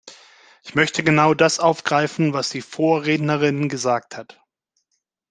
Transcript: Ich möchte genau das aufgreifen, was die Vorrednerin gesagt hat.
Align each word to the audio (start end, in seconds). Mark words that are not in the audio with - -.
Ich 0.63 0.73
möchte 0.73 1.03
genau 1.03 1.35
das 1.35 1.59
aufgreifen, 1.59 2.33
was 2.33 2.49
die 2.49 2.63
Vorrednerin 2.63 3.69
gesagt 3.69 4.17
hat. 4.17 4.41